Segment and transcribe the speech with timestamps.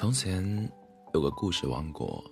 [0.00, 0.42] 从前
[1.12, 2.24] 有个故事王国，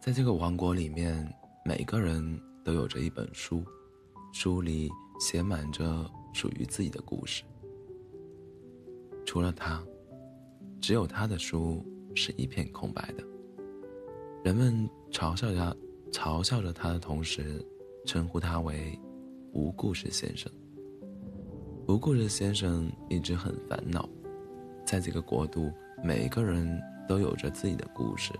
[0.00, 1.30] 在这个王国里面，
[1.62, 3.62] 每个人都有着一本书，
[4.32, 4.90] 书里
[5.20, 7.44] 写满着属于自己的故事。
[9.26, 9.84] 除了他，
[10.80, 13.22] 只有他的书是一片空白的。
[14.42, 15.76] 人们嘲笑他，
[16.10, 17.62] 嘲笑着他的同时，
[18.06, 18.98] 称呼他为
[19.52, 20.50] “无故事先生”。
[21.86, 24.08] 无故事先生一直很烦恼，
[24.82, 25.70] 在这个国度。
[26.04, 28.38] 每个人都有着自己的故事，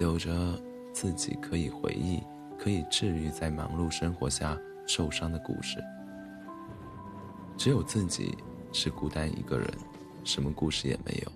[0.00, 0.58] 有着
[0.94, 2.22] 自己可以回忆、
[2.58, 5.78] 可以治愈在忙碌生活下受伤的故事。
[7.58, 8.34] 只有自己
[8.72, 9.68] 是孤单一个人，
[10.24, 11.32] 什么故事也没有。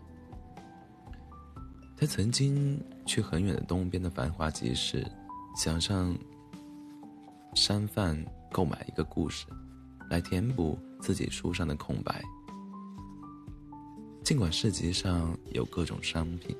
[1.95, 5.07] 他曾经去很远的东边的繁华集市，
[5.55, 6.17] 想上
[7.53, 8.17] 商贩
[8.51, 9.45] 购买一个故事，
[10.09, 12.23] 来填补自己书上的空白。
[14.27, 16.57] 尽管市集上有各种商品，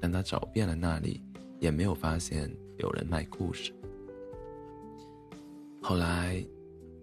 [0.00, 1.20] 但他找遍了那里，
[1.58, 3.74] 也没有发现有人卖故事。
[5.82, 6.40] 后来，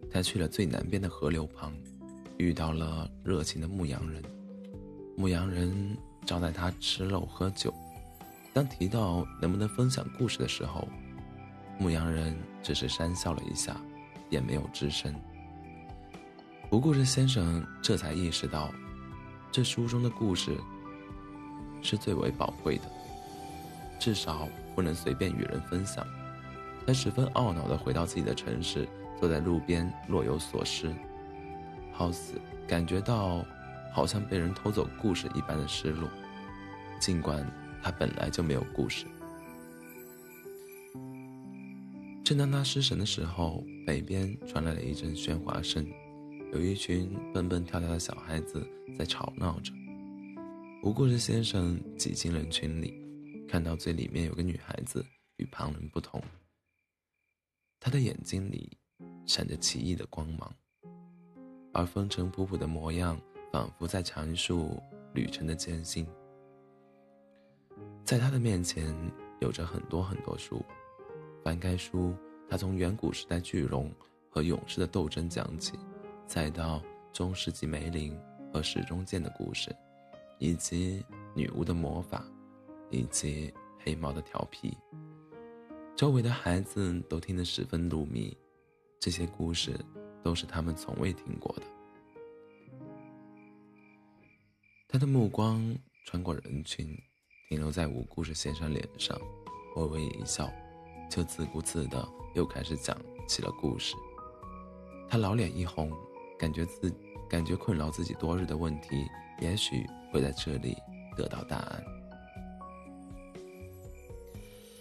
[0.09, 1.75] 他去了最南边的河流旁，
[2.38, 4.23] 遇到了热情的牧羊人。
[5.17, 7.73] 牧羊人招待他吃肉喝酒。
[8.53, 10.88] 当提到能不能分享故事的时候，
[11.77, 13.75] 牧羊人只是讪笑了一下，
[14.30, 15.13] 也没有吱声。
[16.69, 18.73] 不故事先生这才意识到。
[19.56, 20.58] 这书中的故事
[21.81, 22.84] 是最为宝贵的，
[23.98, 26.06] 至少不能随便与人分享。
[26.86, 28.86] 他十分懊恼地回到自己的城市，
[29.17, 30.94] 坐在路边若有所思，
[31.94, 32.33] 好似
[32.67, 33.45] 感觉到
[33.94, 36.09] 好像被人偷走故事一般的失落。
[37.00, 37.50] 尽管
[37.81, 39.06] 他本来就没有故事。
[42.26, 45.88] 正当他失神的时候，北边传来了一阵喧哗声。
[46.56, 48.66] 有一群蹦蹦跳跳的小孩子
[48.98, 49.73] 在吵闹着。
[50.84, 52.94] 无故事先生挤进人群里，
[53.45, 55.05] 看到最里面有个女孩子
[55.36, 56.21] 与旁人不同。
[57.77, 58.71] 她的眼睛里
[59.26, 60.49] 闪着奇异的光芒，
[61.73, 63.20] 而风尘仆仆的模样
[63.52, 64.82] 仿佛在阐述
[65.14, 66.08] 旅程的艰辛。
[68.05, 68.95] 在他的面前
[69.42, 70.64] 有着很多很多书，
[71.44, 72.15] 翻开书，
[72.48, 73.92] 他从远古时代巨龙
[74.30, 75.73] 和勇士的斗争讲起。
[76.27, 76.81] 再到
[77.13, 78.17] 中世纪梅林
[78.52, 79.73] 和史中剑的故事，
[80.39, 81.05] 以及
[81.36, 82.25] 女巫的魔法，
[82.89, 83.53] 以及
[83.83, 84.75] 黑猫的调皮，
[85.95, 88.35] 周围的孩子都听得十分入迷。
[88.99, 89.80] 这些故事
[90.23, 91.61] 都是他们从未听过的。
[94.87, 96.87] 他的目光穿过人群，
[97.49, 99.15] 停留在无故事先生脸上，
[99.75, 100.52] 微微一笑，
[101.09, 103.95] 就自顾自的又开始讲起了故事。
[105.08, 105.91] 他老脸一红。
[106.37, 106.93] 感觉自
[107.29, 109.05] 感觉困扰自己多日的问题，
[109.41, 110.75] 也许会在这里
[111.15, 111.83] 得到答案。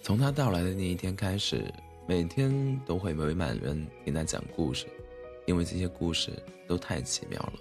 [0.02, 1.72] 从他到来的那一天开始，
[2.06, 4.86] 每天都会围满人听他讲故事，
[5.46, 6.30] 因为这些故事
[6.68, 7.54] 都太奇妙了。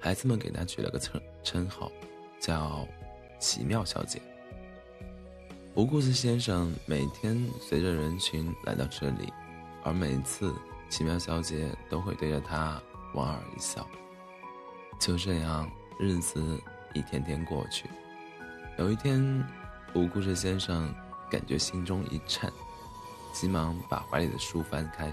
[0.00, 1.92] 孩子们给他取了个称称号，
[2.40, 2.86] 叫
[3.38, 4.20] “奇妙小姐”。
[5.74, 9.32] 无故事先生每天随着人群来到这里，
[9.84, 10.52] 而每次
[10.90, 12.82] 奇妙小姐都会对着他。
[13.12, 13.86] 莞尔一笑，
[14.98, 16.60] 就这样，日子
[16.94, 17.88] 一天天过去。
[18.78, 19.46] 有一天，
[19.94, 20.94] 无故事先生
[21.30, 22.50] 感觉心中一颤，
[23.32, 25.12] 急忙把怀里的书翻开，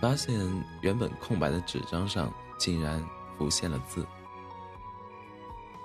[0.00, 0.38] 发现
[0.82, 3.02] 原本空白的纸张上竟然
[3.36, 4.06] 浮现了字。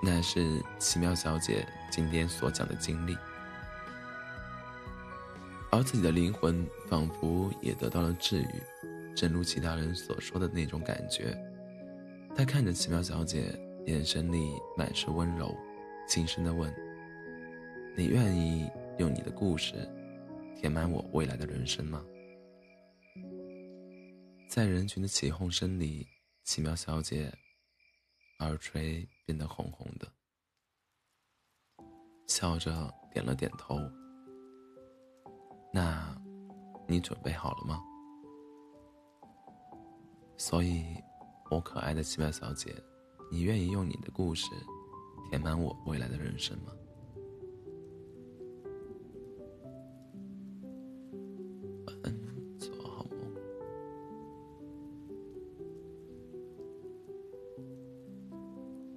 [0.02, 3.16] 那是奇妙小姐今天所讲的经历，
[5.70, 8.62] 而自己的灵魂仿佛也得到了治愈。
[9.14, 11.36] 正如其他人所说的那种感觉，
[12.34, 15.54] 他看着奇妙小姐，眼神里满是温柔，
[16.08, 16.72] 轻声地问
[17.96, 19.88] ：“你愿意用你的故事
[20.56, 22.04] 填满我未来的人生吗？”
[24.48, 26.06] 在人群的起哄声里，
[26.44, 27.32] 奇妙小姐
[28.40, 30.06] 耳垂变得红红的，
[32.26, 33.78] 笑着点了点头。
[35.72, 36.16] 那，
[36.86, 37.80] 你准备好了吗？
[40.46, 40.84] 所以，
[41.50, 42.70] 我可爱的奇妙小姐，
[43.32, 44.46] 你愿意用你的故事
[45.30, 46.70] 填满我未来的人生吗？
[51.86, 52.23] 晚安。